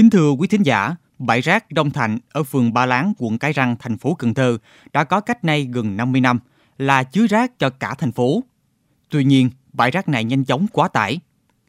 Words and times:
Kính 0.00 0.10
thưa 0.10 0.30
quý 0.30 0.48
thính 0.48 0.62
giả, 0.62 0.94
bãi 1.18 1.40
rác 1.40 1.72
Đông 1.72 1.90
Thạnh 1.90 2.18
ở 2.28 2.42
phường 2.42 2.72
Ba 2.72 2.86
Láng, 2.86 3.12
quận 3.18 3.38
Cái 3.38 3.52
Răng, 3.52 3.76
thành 3.78 3.98
phố 3.98 4.14
Cần 4.14 4.34
Thơ 4.34 4.58
đã 4.92 5.04
có 5.04 5.20
cách 5.20 5.44
nay 5.44 5.68
gần 5.72 5.96
50 5.96 6.20
năm, 6.20 6.38
là 6.78 7.02
chứa 7.02 7.26
rác 7.26 7.58
cho 7.58 7.70
cả 7.70 7.94
thành 7.94 8.12
phố. 8.12 8.42
Tuy 9.10 9.24
nhiên, 9.24 9.50
bãi 9.72 9.90
rác 9.90 10.08
này 10.08 10.24
nhanh 10.24 10.44
chóng 10.44 10.66
quá 10.72 10.88
tải. 10.88 11.20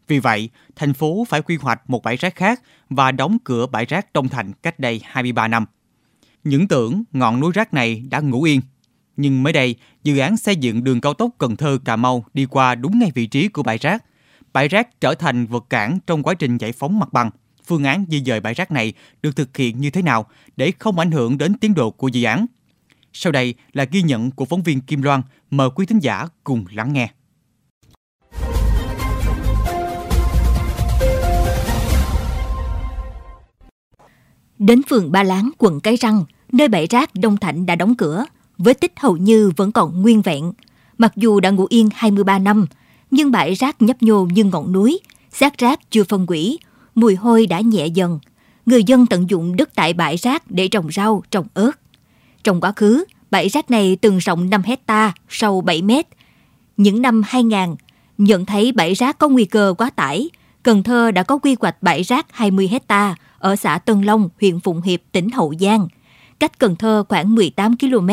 Vì 0.07 0.20
vậy, 0.20 0.49
thành 0.75 0.94
phố 0.94 1.25
phải 1.29 1.41
quy 1.41 1.55
hoạch 1.55 1.89
một 1.89 2.04
bãi 2.04 2.17
rác 2.17 2.36
khác 2.36 2.62
và 2.89 3.12
đóng 3.12 3.38
cửa 3.44 3.65
bãi 3.67 3.86
rác 3.86 4.13
Đông 4.13 4.30
Thạnh 4.30 4.54
cách 4.63 4.79
đây 4.79 5.02
23 5.04 5.48
năm. 5.48 5.66
Những 6.43 6.68
tưởng 6.68 7.04
ngọn 7.11 7.39
núi 7.39 7.52
rác 7.55 7.73
này 7.73 8.04
đã 8.09 8.20
ngủ 8.20 8.43
yên. 8.43 8.61
Nhưng 9.18 9.43
mới 9.43 9.54
đây, 9.54 9.75
dự 10.04 10.18
án 10.18 10.38
xây 10.38 10.55
dựng 10.55 10.84
đường 10.84 11.02
cao 11.02 11.13
tốc 11.13 11.32
Cần 11.38 11.55
Thơ 11.55 11.77
Cà 11.86 11.95
Mau 11.95 12.25
đi 12.34 12.45
qua 12.45 12.75
đúng 12.75 13.00
ngay 13.00 13.11
vị 13.16 13.27
trí 13.27 13.48
của 13.48 13.63
bãi 13.63 13.77
rác. 13.77 14.05
Bãi 14.54 14.68
rác 14.68 15.02
trở 15.02 15.16
thành 15.16 15.45
vật 15.45 15.66
cản 15.70 16.00
trong 16.07 16.23
quá 16.23 16.34
trình 16.34 16.57
giải 16.57 16.71
phóng 16.71 17.00
mặt 17.00 17.13
bằng. 17.13 17.29
Phương 17.71 17.83
án 17.83 18.05
di 18.09 18.23
dời 18.25 18.39
bãi 18.39 18.53
rác 18.53 18.71
này 18.71 18.93
được 19.21 19.35
thực 19.35 19.57
hiện 19.57 19.81
như 19.81 19.89
thế 19.89 20.02
nào 20.02 20.25
để 20.57 20.71
không 20.79 20.99
ảnh 20.99 21.12
hưởng 21.12 21.38
đến 21.38 21.53
tiến 21.57 21.73
độ 21.73 21.91
của 21.91 22.07
dự 22.07 22.23
án? 22.23 22.45
Sau 23.13 23.31
đây 23.31 23.53
là 23.73 23.84
ghi 23.84 24.02
nhận 24.02 24.31
của 24.31 24.45
phóng 24.45 24.63
viên 24.63 24.81
Kim 24.81 25.02
Loan. 25.02 25.21
Mời 25.52 25.70
quý 25.76 25.85
thính 25.85 25.99
giả 25.99 26.27
cùng 26.43 26.65
lắng 26.71 26.93
nghe. 26.93 27.09
Đến 34.59 34.81
phường 34.90 35.12
Ba 35.12 35.23
Láng, 35.23 35.51
quận 35.57 35.79
Cái 35.79 35.95
Răng, 35.95 36.26
nơi 36.51 36.67
bãi 36.67 36.88
rác 36.88 37.09
Đông 37.15 37.38
Thạnh 37.38 37.65
đã 37.65 37.76
đóng 37.76 37.95
cửa, 37.95 38.26
với 38.57 38.73
tích 38.73 38.93
hầu 38.99 39.17
như 39.17 39.51
vẫn 39.57 39.71
còn 39.71 40.01
nguyên 40.01 40.21
vẹn. 40.21 40.53
Mặc 40.98 41.13
dù 41.15 41.40
đã 41.40 41.49
ngủ 41.49 41.65
yên 41.70 41.90
23 41.95 42.40
năm, 42.40 42.65
nhưng 43.12 43.31
bãi 43.31 43.53
rác 43.53 43.81
nhấp 43.81 44.03
nhô 44.03 44.26
như 44.26 44.43
ngọn 44.43 44.71
núi, 44.71 44.99
xác 45.31 45.57
rác 45.57 45.79
chưa 45.91 46.03
phân 46.03 46.26
hủy, 46.26 46.59
mùi 46.95 47.16
hôi 47.16 47.48
đã 47.48 47.59
nhẹ 47.59 47.88
dần. 47.88 48.20
Người 48.66 48.84
dân 48.84 49.05
tận 49.05 49.30
dụng 49.30 49.55
đất 49.55 49.70
tại 49.76 49.94
bãi 49.94 50.18
rác 50.18 50.52
để 50.52 50.68
trồng 50.68 50.91
rau, 50.91 51.23
trồng 51.32 51.48
ớt. 51.54 51.72
Trong 52.43 52.62
quá 52.62 52.71
khứ, 52.76 53.05
bãi 53.32 53.49
rác 53.49 53.71
này 53.71 53.98
từng 54.02 54.18
rộng 54.18 54.49
5 54.49 54.62
hecta, 54.63 55.13
sâu 55.30 55.62
7 55.62 55.82
mét. 55.82 56.07
Những 56.77 57.02
năm 57.02 57.21
2000, 57.26 57.76
nhận 58.18 58.46
thấy 58.46 58.71
bãi 58.71 58.93
rác 58.93 59.18
có 59.18 59.27
nguy 59.27 59.46
cơ 59.46 59.74
quá 59.77 59.90
tải, 59.90 60.30
Cần 60.63 60.84
Thơ 60.84 61.12
đã 61.12 61.24
có 61.24 61.38
quy 61.38 61.55
hoạch 61.60 61.84
bãi 61.84 62.04
rác 62.04 62.26
20 62.32 62.68
hecta 62.68 63.15
ở 63.40 63.55
xã 63.55 63.77
Tân 63.77 64.02
Long, 64.02 64.30
huyện 64.41 64.59
Phụng 64.59 64.81
Hiệp, 64.81 65.00
tỉnh 65.12 65.30
Hậu 65.30 65.53
Giang, 65.59 65.88
cách 66.40 66.59
Cần 66.59 66.75
Thơ 66.75 67.03
khoảng 67.09 67.35
18 67.35 67.78
km 67.78 68.09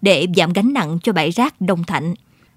để 0.00 0.26
giảm 0.36 0.52
gánh 0.52 0.72
nặng 0.72 0.98
cho 1.02 1.12
bãi 1.12 1.30
rác 1.30 1.60
Đông 1.60 1.84
Thạnh. 1.84 2.14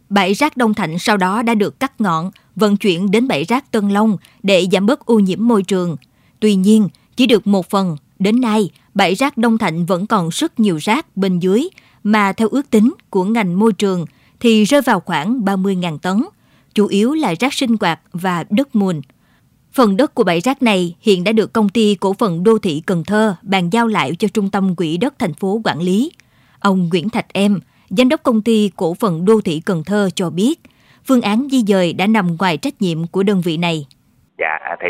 Bãi 0.09 0.33
rác 0.33 0.57
Đông 0.57 0.73
Thạnh 0.73 0.99
sau 0.99 1.17
đó 1.17 1.41
đã 1.41 1.55
được 1.55 1.79
cắt 1.79 2.01
ngọn, 2.01 2.31
vận 2.55 2.77
chuyển 2.77 3.11
đến 3.11 3.27
bãi 3.27 3.43
rác 3.43 3.71
Tân 3.71 3.89
Long 3.89 4.17
để 4.43 4.67
giảm 4.71 4.85
bớt 4.85 5.05
ô 5.05 5.19
nhiễm 5.19 5.47
môi 5.47 5.63
trường. 5.63 5.97
Tuy 6.39 6.55
nhiên, 6.55 6.89
chỉ 7.15 7.27
được 7.27 7.47
một 7.47 7.69
phần. 7.69 7.97
Đến 8.19 8.41
nay, 8.41 8.69
bãi 8.93 9.15
rác 9.15 9.37
Đông 9.37 9.57
Thạnh 9.57 9.85
vẫn 9.85 10.07
còn 10.07 10.29
rất 10.29 10.59
nhiều 10.59 10.77
rác 10.77 11.17
bên 11.17 11.39
dưới, 11.39 11.69
mà 12.03 12.33
theo 12.33 12.47
ước 12.49 12.69
tính 12.69 12.93
của 13.09 13.23
ngành 13.23 13.59
môi 13.59 13.73
trường 13.73 14.05
thì 14.39 14.63
rơi 14.63 14.81
vào 14.81 14.99
khoảng 14.99 15.39
30.000 15.39 15.97
tấn, 15.97 16.23
chủ 16.73 16.87
yếu 16.87 17.13
là 17.13 17.33
rác 17.39 17.53
sinh 17.53 17.75
hoạt 17.79 17.99
và 18.13 18.43
đất 18.49 18.75
mùn. 18.75 19.01
Phần 19.73 19.97
đất 19.97 20.15
của 20.15 20.23
bãi 20.23 20.39
rác 20.39 20.63
này 20.63 20.95
hiện 21.01 21.23
đã 21.23 21.31
được 21.31 21.53
công 21.53 21.69
ty 21.69 21.95
cổ 21.95 22.13
phần 22.13 22.43
đô 22.43 22.57
thị 22.57 22.81
Cần 22.85 23.03
Thơ 23.03 23.35
bàn 23.41 23.69
giao 23.69 23.87
lại 23.87 24.15
cho 24.19 24.27
trung 24.27 24.49
tâm 24.49 24.75
quỹ 24.75 24.97
đất 24.97 25.19
thành 25.19 25.33
phố 25.33 25.61
quản 25.63 25.81
lý. 25.81 26.11
Ông 26.59 26.89
Nguyễn 26.89 27.09
Thạch 27.09 27.33
Em, 27.33 27.59
giám 27.89 28.09
đốc 28.09 28.23
công 28.23 28.41
ty 28.41 28.71
cổ 28.77 28.93
phần 28.99 29.25
đô 29.25 29.41
thị 29.45 29.61
Cần 29.65 29.83
Thơ 29.85 30.09
cho 30.15 30.29
biết, 30.29 30.55
phương 31.07 31.21
án 31.21 31.47
di 31.51 31.63
dời 31.67 31.93
đã 31.93 32.07
nằm 32.07 32.27
ngoài 32.39 32.57
trách 32.57 32.73
nhiệm 32.79 32.97
của 33.11 33.23
đơn 33.23 33.41
vị 33.45 33.57
này. 33.57 33.85
Dạ 34.37 34.75
thì 34.79 34.89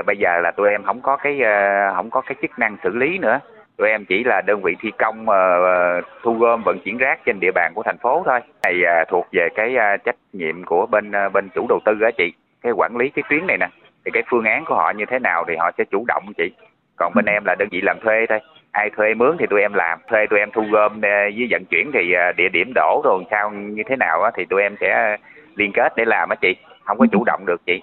uh, 0.00 0.06
bây 0.06 0.16
giờ 0.16 0.40
là 0.42 0.50
tụi 0.56 0.68
em 0.70 0.82
không 0.84 1.00
có 1.00 1.16
cái 1.16 1.32
uh, 1.40 1.96
không 1.96 2.10
có 2.10 2.20
cái 2.20 2.36
chức 2.42 2.50
năng 2.58 2.76
xử 2.84 2.90
lý 2.94 3.18
nữa. 3.18 3.40
Tụi 3.76 3.88
em 3.88 4.04
chỉ 4.04 4.24
là 4.24 4.40
đơn 4.40 4.62
vị 4.62 4.76
thi 4.82 4.90
công 4.98 5.26
uh, 5.28 6.04
thu 6.22 6.34
gom 6.34 6.62
vận 6.62 6.78
chuyển 6.84 6.98
rác 6.98 7.20
trên 7.26 7.40
địa 7.40 7.52
bàn 7.54 7.72
của 7.74 7.82
thành 7.82 7.98
phố 7.98 8.22
thôi. 8.26 8.40
Này 8.62 8.74
thuộc 9.10 9.26
về 9.32 9.48
cái 9.54 9.74
trách 10.04 10.16
nhiệm 10.32 10.64
của 10.64 10.86
bên 10.86 11.12
bên 11.32 11.48
chủ 11.54 11.66
đầu 11.68 11.80
tư 11.84 11.92
á 12.00 12.10
chị, 12.18 12.32
cái 12.62 12.72
quản 12.72 12.96
lý 12.96 13.08
cái 13.08 13.22
tuyến 13.30 13.46
này 13.46 13.56
nè 13.60 13.68
thì 14.06 14.10
cái 14.14 14.22
phương 14.30 14.44
án 14.44 14.64
của 14.64 14.74
họ 14.74 14.90
như 14.90 15.04
thế 15.10 15.18
nào 15.18 15.44
thì 15.48 15.56
họ 15.56 15.70
sẽ 15.78 15.84
chủ 15.90 16.04
động 16.08 16.32
chị 16.36 16.50
còn 16.96 17.12
bên 17.14 17.24
ừ. 17.24 17.30
em 17.30 17.44
là 17.44 17.54
đơn 17.58 17.68
vị 17.72 17.80
làm 17.82 17.98
thuê 18.00 18.26
thôi 18.28 18.38
ai 18.76 18.90
thuê 18.96 19.14
mướn 19.14 19.36
thì 19.38 19.46
tụi 19.50 19.60
em 19.60 19.72
làm 19.72 19.98
thuê 20.10 20.20
tụi 20.30 20.38
em 20.38 20.50
thu 20.54 20.62
gom 20.72 20.92
ờ, 21.02 21.08
với 21.36 21.46
vận 21.50 21.64
chuyển 21.70 21.90
thì 21.94 22.12
ờ, 22.12 22.32
địa 22.36 22.48
điểm 22.52 22.72
đổ 22.74 23.00
rồi 23.04 23.24
sao 23.30 23.50
như 23.50 23.82
thế 23.88 23.96
nào 23.96 24.30
thì 24.36 24.42
tụi 24.50 24.62
em 24.62 24.76
sẽ 24.80 25.16
liên 25.54 25.70
kết 25.74 25.92
để 25.96 26.04
làm 26.04 26.28
á 26.28 26.36
chị 26.42 26.48
không 26.84 26.98
có 26.98 27.06
ừ. 27.10 27.12
chủ 27.12 27.24
động 27.24 27.46
được 27.46 27.60
chị 27.66 27.80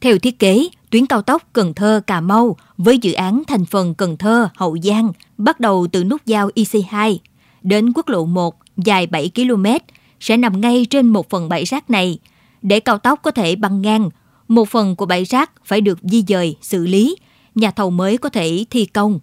theo 0.00 0.18
thiết 0.18 0.38
kế, 0.38 0.68
tuyến 0.90 1.06
cao 1.06 1.22
tốc 1.22 1.42
Cần 1.52 1.74
Thơ 1.74 2.00
Cà 2.06 2.20
Mau 2.20 2.56
với 2.76 2.98
dự 2.98 3.12
án 3.12 3.42
thành 3.48 3.64
phần 3.64 3.94
Cần 3.94 4.16
Thơ 4.16 4.48
Hậu 4.56 4.76
Giang 4.82 5.12
bắt 5.38 5.60
đầu 5.60 5.86
từ 5.92 6.04
nút 6.04 6.20
giao 6.26 6.48
IC2 6.48 7.16
đến 7.62 7.92
quốc 7.94 8.08
lộ 8.08 8.26
1 8.26 8.54
dài 8.76 9.06
7 9.06 9.30
km 9.34 9.66
sẽ 10.20 10.36
nằm 10.36 10.60
ngay 10.60 10.86
trên 10.90 11.06
một 11.06 11.30
phần 11.30 11.48
bãi 11.48 11.64
rác 11.64 11.90
này. 11.90 12.18
Để 12.62 12.80
cao 12.80 12.98
tốc 12.98 13.18
có 13.22 13.30
thể 13.30 13.56
băng 13.56 13.82
ngang 13.82 14.10
một 14.48 14.68
phần 14.68 14.96
của 14.96 15.06
bãi 15.06 15.24
rác 15.24 15.50
phải 15.64 15.80
được 15.80 15.98
di 16.02 16.22
dời, 16.28 16.56
xử 16.60 16.86
lý, 16.86 17.16
nhà 17.54 17.70
thầu 17.70 17.90
mới 17.90 18.18
có 18.18 18.28
thể 18.28 18.64
thi 18.70 18.86
công. 18.86 19.18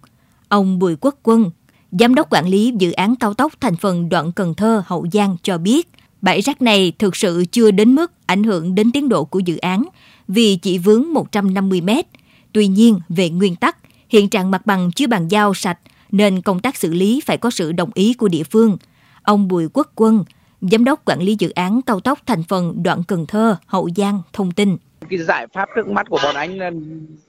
Ông 0.48 0.78
Bùi 0.78 0.96
Quốc 1.00 1.18
Quân, 1.22 1.50
Giám 1.90 2.14
đốc 2.14 2.32
quản 2.32 2.48
lý 2.48 2.74
dự 2.78 2.92
án 2.92 3.16
cao 3.16 3.34
tốc 3.34 3.52
thành 3.60 3.76
phần 3.76 4.08
đoạn 4.08 4.32
Cần 4.32 4.54
Thơ 4.54 4.82
Hậu 4.86 5.06
Giang 5.12 5.36
cho 5.42 5.58
biết, 5.58 5.88
bãi 6.22 6.40
rác 6.40 6.62
này 6.62 6.92
thực 6.98 7.16
sự 7.16 7.44
chưa 7.52 7.70
đến 7.70 7.94
mức 7.94 8.12
ảnh 8.26 8.44
hưởng 8.44 8.74
đến 8.74 8.92
tiến 8.92 9.08
độ 9.08 9.24
của 9.24 9.38
dự 9.38 9.56
án 9.56 9.84
vì 10.28 10.56
chỉ 10.56 10.78
vướng 10.78 11.12
150 11.12 11.80
mét. 11.80 12.06
Tuy 12.52 12.66
nhiên, 12.66 13.00
về 13.08 13.30
nguyên 13.30 13.56
tắc, 13.56 13.76
hiện 14.08 14.28
trạng 14.28 14.50
mặt 14.50 14.66
bằng 14.66 14.90
chưa 14.92 15.06
bàn 15.06 15.28
giao 15.28 15.54
sạch 15.54 15.78
nên 16.10 16.42
công 16.42 16.60
tác 16.60 16.76
xử 16.76 16.92
lý 16.92 17.20
phải 17.26 17.36
có 17.36 17.50
sự 17.50 17.72
đồng 17.72 17.90
ý 17.94 18.14
của 18.14 18.28
địa 18.28 18.44
phương. 18.44 18.76
Ông 19.22 19.48
Bùi 19.48 19.68
Quốc 19.72 19.92
Quân, 19.94 20.24
Giám 20.60 20.84
đốc 20.84 21.04
quản 21.04 21.22
lý 21.22 21.36
dự 21.38 21.50
án 21.50 21.82
cao 21.82 22.00
tốc 22.00 22.18
thành 22.26 22.42
phần 22.42 22.82
đoạn 22.82 23.04
Cần 23.04 23.26
Thơ, 23.26 23.56
Hậu 23.66 23.88
Giang 23.96 24.22
thông 24.32 24.50
tin 24.50 24.76
cái 25.08 25.18
giải 25.18 25.46
pháp 25.46 25.68
trước 25.76 25.88
mắt 25.88 26.06
của 26.10 26.18
bọn 26.22 26.34
anh 26.34 26.58
là, 26.58 26.70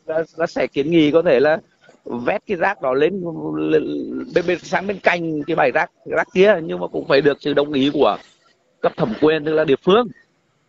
là, 0.06 0.24
là 0.36 0.47
sẽ 0.47 0.68
kiến 0.68 0.91
nghị 0.91 1.12
có 1.12 1.22
thể 1.25 1.40
là 1.40 1.57
vét 2.09 2.42
cái 2.47 2.58
rác 2.58 2.81
đó 2.81 2.94
lên 2.94 3.24
bên, 4.34 4.44
bên 4.47 4.59
sang 4.59 4.88
bên 4.88 5.00
cạnh 5.03 5.44
cái 5.44 5.56
bãi 5.56 5.72
rác 5.72 5.92
rác 6.06 6.28
kia 6.34 6.56
nhưng 6.64 6.80
mà 6.80 6.88
cũng 6.88 7.08
phải 7.08 7.22
được 7.22 7.38
sự 7.42 7.53
đồng 7.53 7.74
ý 7.74 7.90
của 7.94 8.18
cấp 8.81 8.94
thẩm 8.97 9.14
quyền 9.22 9.46
tức 9.46 9.53
là 9.53 9.64
địa 9.64 9.75
phương 9.86 10.08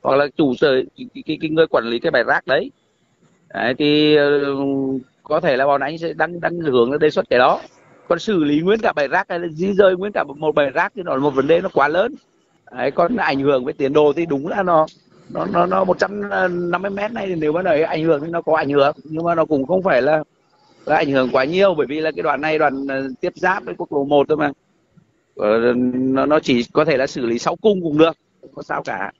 hoặc 0.02 0.16
là 0.16 0.26
chủ 0.36 0.54
sở 0.54 0.82
cái, 0.96 1.06
cái, 1.26 1.38
cái 1.40 1.50
người 1.50 1.66
quản 1.66 1.84
lý 1.84 1.98
cái 1.98 2.10
bãi 2.10 2.24
rác 2.24 2.46
đấy. 2.46 2.70
đấy 3.54 3.74
thì 3.78 4.16
ờ, 4.16 4.40
có 5.22 5.40
thể 5.40 5.56
là 5.56 5.66
bọn 5.66 5.80
anh 5.80 5.98
sẽ 5.98 6.12
đang 6.12 6.40
đang 6.40 6.60
hướng 6.60 6.98
đề 6.98 7.10
xuất 7.10 7.30
cái 7.30 7.38
đó 7.38 7.60
còn 8.08 8.18
xử 8.18 8.44
lý 8.44 8.60
nguyên 8.60 8.80
cả 8.80 8.92
bãi 8.92 9.08
rác 9.08 9.26
hay 9.28 9.38
là 9.38 9.48
di 9.48 9.72
rời 9.72 9.96
nguyên 9.96 10.12
cả 10.12 10.24
một 10.24 10.54
bãi 10.54 10.70
rác 10.70 10.92
thì 10.96 11.02
nó 11.02 11.14
là 11.14 11.20
một 11.20 11.30
vấn 11.30 11.46
đề 11.46 11.60
nó 11.60 11.68
quá 11.72 11.88
lớn 11.88 12.14
đấy, 12.72 12.90
còn 12.90 13.16
ảnh 13.16 13.40
hưởng 13.40 13.64
với 13.64 13.72
tiến 13.72 13.92
độ 13.92 14.12
thì 14.16 14.26
đúng 14.26 14.48
là 14.48 14.62
nó 14.62 14.86
nó 15.34 15.46
nó 15.52 15.66
nó 15.66 15.84
150 15.84 16.90
mét 16.90 17.12
này 17.12 17.26
thì 17.26 17.34
nếu 17.34 17.52
mà 17.52 17.62
nói 17.62 17.82
ảnh 17.82 18.04
hưởng 18.04 18.20
thì 18.24 18.30
nó 18.30 18.42
có 18.42 18.56
ảnh 18.56 18.70
hưởng 18.70 18.96
nhưng 19.04 19.24
mà 19.24 19.34
nó 19.34 19.44
cũng 19.44 19.66
không 19.66 19.82
phải 19.82 20.02
là 20.02 20.24
nó 20.86 20.94
ảnh 20.94 21.10
hưởng 21.10 21.30
quá 21.32 21.44
nhiều 21.44 21.74
bởi 21.74 21.86
vì 21.86 22.00
là 22.00 22.10
cái 22.10 22.22
đoạn 22.22 22.40
này 22.40 22.58
đoạn 22.58 22.86
ờ, 22.88 23.08
tiếp 23.20 23.32
giáp 23.36 23.64
với 23.64 23.74
quốc 23.78 23.92
lộ 23.92 24.04
1 24.04 24.28
thôi 24.28 24.36
mà. 24.36 24.52
Ờ, 25.36 25.74
nó, 25.74 26.26
nó 26.26 26.40
chỉ 26.40 26.64
có 26.72 26.84
thể 26.84 26.96
là 26.96 27.06
xử 27.06 27.26
lý 27.26 27.38
sáu 27.38 27.56
cung 27.56 27.82
cũng 27.82 27.98
được 27.98 28.16
không 28.40 28.50
có 28.54 28.62
sao 28.62 28.82
cả. 28.82 29.12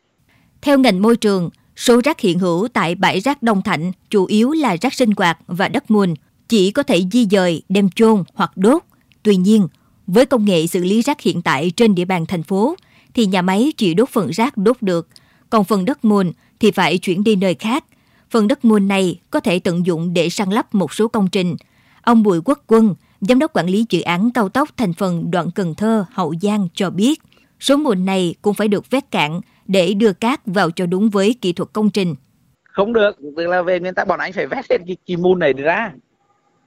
Theo 0.62 0.78
ngành 0.78 1.02
môi 1.02 1.16
trường 1.16 1.50
số 1.76 2.00
rác 2.04 2.20
hiện 2.20 2.38
hữu 2.38 2.68
tại 2.68 2.94
bãi 2.94 3.20
rác 3.20 3.42
Đông 3.42 3.62
Thạnh 3.62 3.92
chủ 4.10 4.26
yếu 4.26 4.52
là 4.52 4.76
rác 4.80 4.94
sinh 4.94 5.10
hoạt 5.16 5.38
và 5.46 5.68
đất 5.68 5.90
mùn 5.90 6.14
chỉ 6.48 6.70
có 6.70 6.82
thể 6.82 7.02
di 7.12 7.26
dời 7.30 7.62
đem 7.68 7.90
chôn 7.90 8.24
hoặc 8.34 8.52
đốt. 8.56 8.82
Tuy 9.22 9.36
nhiên 9.36 9.68
với 10.06 10.26
công 10.26 10.44
nghệ 10.44 10.66
xử 10.66 10.84
lý 10.84 11.02
rác 11.02 11.20
hiện 11.20 11.42
tại 11.42 11.72
trên 11.76 11.94
địa 11.94 12.04
bàn 12.04 12.26
thành 12.26 12.42
phố 12.42 12.76
thì 13.14 13.26
nhà 13.26 13.42
máy 13.42 13.72
chỉ 13.76 13.94
đốt 13.94 14.08
phần 14.08 14.30
rác 14.30 14.56
đốt 14.56 14.76
được 14.80 15.08
còn 15.50 15.64
phần 15.64 15.84
đất 15.84 16.04
mùn 16.04 16.32
thì 16.60 16.70
phải 16.70 16.98
chuyển 16.98 17.24
đi 17.24 17.36
nơi 17.36 17.54
khác. 17.54 17.84
Phần 18.30 18.48
đất 18.48 18.64
mua 18.64 18.78
này 18.78 19.20
có 19.30 19.40
thể 19.40 19.58
tận 19.58 19.86
dụng 19.86 20.14
để 20.14 20.28
săn 20.28 20.50
lắp 20.50 20.74
một 20.74 20.94
số 20.94 21.08
công 21.08 21.28
trình. 21.32 21.56
Ông 22.02 22.22
Bùi 22.22 22.40
Quốc 22.44 22.64
Quân, 22.66 22.94
Giám 23.20 23.38
đốc 23.38 23.52
quản 23.56 23.66
lý 23.66 23.86
dự 23.90 24.00
án 24.00 24.30
cao 24.34 24.48
tốc 24.48 24.68
thành 24.76 24.92
phần 24.92 25.30
đoạn 25.30 25.50
Cần 25.54 25.74
Thơ, 25.74 26.04
Hậu 26.12 26.34
Giang 26.42 26.68
cho 26.74 26.90
biết, 26.90 27.20
số 27.60 27.76
mùa 27.76 27.94
này 27.94 28.34
cũng 28.42 28.54
phải 28.54 28.68
được 28.68 28.90
vét 28.90 29.10
cạn 29.10 29.40
để 29.66 29.94
đưa 29.94 30.12
cát 30.12 30.40
vào 30.46 30.70
cho 30.70 30.86
đúng 30.86 31.10
với 31.10 31.34
kỹ 31.40 31.52
thuật 31.52 31.68
công 31.72 31.90
trình. 31.90 32.14
Không 32.62 32.92
được, 32.92 33.18
tức 33.36 33.46
là 33.46 33.62
về 33.62 33.80
nguyên 33.80 33.94
tắc 33.94 34.08
bọn 34.08 34.20
anh 34.20 34.32
phải 34.32 34.46
vét 34.46 34.70
hết 34.70 34.78
cái, 34.86 34.96
cái 35.06 35.16
mùn 35.16 35.38
này 35.38 35.52
ra. 35.52 35.92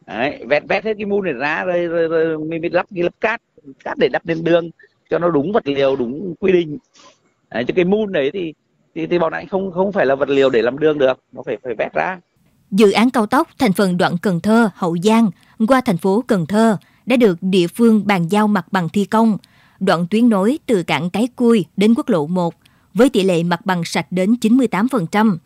Đấy, 0.07 0.45
vét 0.49 0.63
vét 0.69 0.83
hết 0.83 0.93
cái 0.97 1.05
mùn 1.05 1.25
này 1.25 1.33
ra 1.33 1.63
rồi, 1.63 1.87
rồi, 1.87 2.07
rồi 2.07 2.37
mình 2.37 2.61
mới 2.61 2.69
lắp 2.69 2.85
cái 2.95 3.03
lắp 3.03 3.13
cát, 3.21 3.41
cát 3.83 3.97
để 3.97 4.07
đắp 4.07 4.27
lên 4.27 4.43
đường 4.43 4.69
cho 5.09 5.19
nó 5.19 5.29
đúng 5.29 5.51
vật 5.51 5.67
liệu, 5.67 5.95
đúng 5.95 6.35
quy 6.39 6.51
định. 6.51 6.77
Đấy, 7.49 7.63
cho 7.67 7.73
cái 7.75 7.85
mùn 7.85 8.11
đấy 8.11 8.31
thì 8.33 8.53
thì 8.95 9.07
thì 9.07 9.19
bọn 9.19 9.33
anh 9.33 9.47
không 9.47 9.71
không 9.71 9.91
phải 9.91 10.05
là 10.05 10.15
vật 10.15 10.29
liệu 10.29 10.49
để 10.49 10.61
làm 10.61 10.79
đường 10.79 10.97
được 10.97 11.19
nó 11.31 11.41
phải 11.45 11.57
phải 11.63 11.73
vét 11.77 11.93
ra 11.93 12.19
dự 12.71 12.91
án 12.91 13.09
cao 13.09 13.25
tốc 13.25 13.47
thành 13.59 13.73
phần 13.73 13.97
đoạn 13.97 14.17
Cần 14.17 14.39
Thơ 14.41 14.69
Hậu 14.75 14.97
Giang 15.03 15.29
qua 15.67 15.81
thành 15.81 15.97
phố 15.97 16.23
Cần 16.27 16.45
Thơ 16.45 16.77
đã 17.05 17.15
được 17.15 17.37
địa 17.41 17.67
phương 17.67 18.07
bàn 18.07 18.27
giao 18.27 18.47
mặt 18.47 18.65
bằng 18.71 18.89
thi 18.89 19.05
công 19.05 19.37
đoạn 19.79 20.07
tuyến 20.09 20.29
nối 20.29 20.59
từ 20.65 20.83
cảng 20.83 21.09
Cái 21.09 21.27
Cui 21.35 21.65
đến 21.77 21.93
quốc 21.97 22.09
lộ 22.09 22.27
1 22.27 22.53
với 22.93 23.09
tỷ 23.09 23.23
lệ 23.23 23.43
mặt 23.43 23.65
bằng 23.65 23.83
sạch 23.83 24.07
đến 24.11 24.35
98%. 24.41 25.37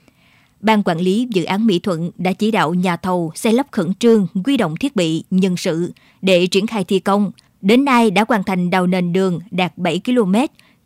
Ban 0.59 0.83
quản 0.83 0.99
lý 0.99 1.27
dự 1.31 1.43
án 1.43 1.67
Mỹ 1.67 1.79
Thuận 1.79 2.11
đã 2.17 2.33
chỉ 2.33 2.51
đạo 2.51 2.73
nhà 2.73 2.97
thầu 2.97 3.31
xây 3.35 3.53
lắp 3.53 3.67
khẩn 3.71 3.93
trương, 3.93 4.27
quy 4.43 4.57
động 4.57 4.75
thiết 4.75 4.95
bị, 4.95 5.23
nhân 5.29 5.57
sự 5.57 5.91
để 6.21 6.47
triển 6.47 6.67
khai 6.67 6.83
thi 6.83 6.99
công. 6.99 7.31
Đến 7.61 7.85
nay 7.85 8.11
đã 8.11 8.25
hoàn 8.27 8.43
thành 8.43 8.69
đào 8.69 8.87
nền 8.87 9.13
đường 9.13 9.39
đạt 9.51 9.77
7 9.77 10.01
km 10.05 10.35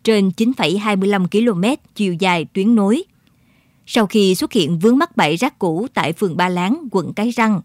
trên 0.04 0.30
9,25 0.38 1.28
km 1.28 1.82
chiều 1.96 2.14
dài 2.14 2.46
tuyến 2.54 2.76
nối. 2.76 3.04
Sau 3.86 4.06
khi 4.06 4.36
xuất 4.36 4.54
hiện 4.54 4.80
vướng 4.80 4.98
mắc 4.98 5.18
bãi 5.18 5.36
rác 5.36 5.60
cũ 5.60 5.88
tại 5.94 6.14
phường 6.14 6.38
Ba 6.38 6.50
Láng, 6.50 6.88
quận 6.92 7.14
Cái 7.14 7.30
Răng, 7.30 7.62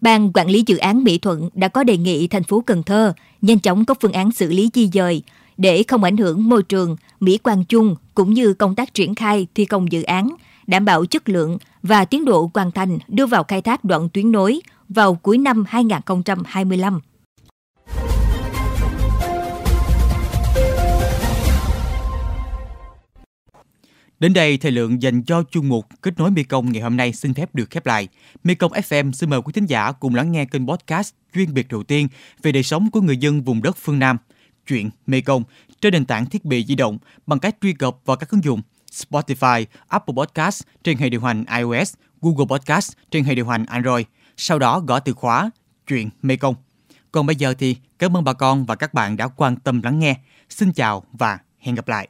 Ban 0.00 0.32
quản 0.32 0.50
lý 0.50 0.64
dự 0.66 0.76
án 0.76 1.04
Mỹ 1.04 1.18
Thuận 1.18 1.48
đã 1.54 1.68
có 1.68 1.84
đề 1.84 1.96
nghị 1.96 2.28
thành 2.28 2.44
phố 2.44 2.60
Cần 2.60 2.82
Thơ 2.82 3.12
nhanh 3.42 3.58
chóng 3.58 3.84
có 3.84 3.94
phương 4.00 4.12
án 4.12 4.32
xử 4.32 4.48
lý 4.48 4.70
di 4.74 4.88
dời 4.92 5.22
để 5.56 5.82
không 5.88 6.04
ảnh 6.04 6.16
hưởng 6.16 6.48
môi 6.48 6.62
trường, 6.62 6.96
mỹ 7.20 7.38
quan 7.38 7.64
chung 7.64 7.96
cũng 8.14 8.34
như 8.34 8.54
công 8.54 8.74
tác 8.74 8.94
triển 8.94 9.14
khai 9.14 9.46
thi 9.54 9.64
công 9.64 9.92
dự 9.92 10.02
án, 10.02 10.28
đảm 10.66 10.84
bảo 10.84 11.06
chất 11.06 11.28
lượng 11.28 11.58
và 11.82 12.04
tiến 12.04 12.24
độ 12.24 12.50
hoàn 12.54 12.70
thành 12.70 12.98
đưa 13.08 13.26
vào 13.26 13.44
khai 13.44 13.62
thác 13.62 13.84
đoạn 13.84 14.08
tuyến 14.08 14.32
nối 14.32 14.60
vào 14.88 15.14
cuối 15.14 15.38
năm 15.38 15.64
2025. 15.68 17.00
Đến 24.20 24.32
đây, 24.32 24.58
thời 24.58 24.72
lượng 24.72 25.02
dành 25.02 25.22
cho 25.22 25.42
chuyên 25.50 25.68
mục 25.68 25.86
Kết 26.02 26.18
nối 26.18 26.30
Mekong 26.30 26.72
ngày 26.72 26.82
hôm 26.82 26.96
nay 26.96 27.12
xin 27.12 27.34
phép 27.34 27.54
được 27.54 27.70
khép 27.70 27.86
lại. 27.86 28.08
Mekong 28.44 28.72
FM 28.72 29.12
xin 29.12 29.30
mời 29.30 29.42
quý 29.42 29.52
thính 29.52 29.66
giả 29.66 29.92
cùng 29.92 30.14
lắng 30.14 30.32
nghe 30.32 30.44
kênh 30.44 30.66
podcast 30.66 31.14
chuyên 31.34 31.54
biệt 31.54 31.68
đầu 31.68 31.82
tiên 31.82 32.08
về 32.42 32.52
đời 32.52 32.62
sống 32.62 32.90
của 32.90 33.00
người 33.00 33.16
dân 33.16 33.42
vùng 33.42 33.62
đất 33.62 33.76
phương 33.76 33.98
Nam, 33.98 34.16
chuyện 34.66 34.90
Mekong 35.06 35.42
trên 35.80 35.92
nền 35.92 36.04
tảng 36.04 36.26
thiết 36.26 36.44
bị 36.44 36.64
di 36.68 36.74
động 36.74 36.98
bằng 37.26 37.38
cách 37.38 37.56
truy 37.60 37.72
cập 37.72 37.96
vào 38.04 38.16
các 38.16 38.30
ứng 38.30 38.44
dụng 38.44 38.62
Spotify, 38.92 39.64
Apple 39.88 40.14
Podcast 40.16 40.62
trên 40.84 40.96
hệ 40.96 41.08
điều 41.08 41.20
hành 41.20 41.44
iOS, 41.58 41.94
Google 42.20 42.46
Podcast 42.48 42.92
trên 43.10 43.24
hệ 43.24 43.34
điều 43.34 43.46
hành 43.46 43.66
Android. 43.66 44.06
Sau 44.36 44.58
đó 44.58 44.80
gõ 44.80 45.00
từ 45.00 45.12
khóa 45.12 45.50
chuyện 45.86 46.10
Mekong. 46.22 46.54
Còn 47.12 47.26
bây 47.26 47.36
giờ 47.36 47.54
thì 47.58 47.76
cảm 47.98 48.16
ơn 48.16 48.24
bà 48.24 48.32
con 48.32 48.66
và 48.66 48.74
các 48.74 48.94
bạn 48.94 49.16
đã 49.16 49.28
quan 49.28 49.56
tâm 49.56 49.82
lắng 49.82 49.98
nghe. 49.98 50.16
Xin 50.48 50.72
chào 50.72 51.02
và 51.12 51.38
hẹn 51.58 51.74
gặp 51.74 51.88
lại. 51.88 52.08